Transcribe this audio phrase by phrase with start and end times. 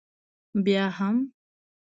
[0.63, 1.17] بیا هم؟